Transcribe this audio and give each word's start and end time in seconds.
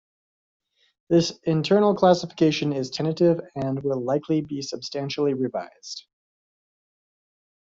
This 1.09 1.37
internal 1.43 1.93
classification 1.93 2.73
is 2.73 2.89
tentative 2.89 3.39
and 3.55 3.83
will 3.83 4.01
likely 4.01 4.41
be 4.41 4.63
substantially 4.63 5.35
revised. 5.35 6.07